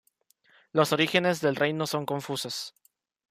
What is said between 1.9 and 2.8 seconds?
confusos.